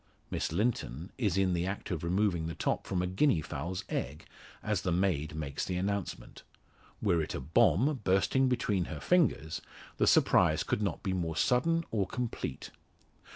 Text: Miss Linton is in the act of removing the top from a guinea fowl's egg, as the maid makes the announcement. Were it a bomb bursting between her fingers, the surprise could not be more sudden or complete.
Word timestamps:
Miss 0.31 0.51
Linton 0.51 1.11
is 1.19 1.37
in 1.37 1.53
the 1.53 1.67
act 1.67 1.91
of 1.91 2.03
removing 2.03 2.47
the 2.47 2.55
top 2.55 2.87
from 2.87 3.03
a 3.03 3.05
guinea 3.05 3.43
fowl's 3.43 3.83
egg, 3.87 4.25
as 4.63 4.81
the 4.81 4.91
maid 4.91 5.35
makes 5.35 5.63
the 5.63 5.77
announcement. 5.77 6.41
Were 7.03 7.21
it 7.21 7.35
a 7.35 7.39
bomb 7.39 7.99
bursting 8.03 8.49
between 8.49 8.85
her 8.85 8.99
fingers, 8.99 9.61
the 9.97 10.07
surprise 10.07 10.63
could 10.63 10.81
not 10.81 11.03
be 11.03 11.13
more 11.13 11.37
sudden 11.37 11.83
or 11.91 12.07
complete. 12.07 12.71